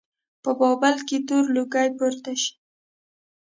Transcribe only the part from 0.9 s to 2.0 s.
کې تور لوګی